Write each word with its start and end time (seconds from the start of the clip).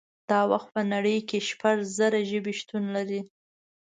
دا 0.29 0.39
وخت 0.51 0.69
په 0.75 0.81
نړۍ 0.93 1.17
کې 1.29 1.39
شپږ 1.49 1.77
زره 1.97 2.19
ژبې 2.29 2.53
شتون 2.59 2.83
لري 2.95 3.21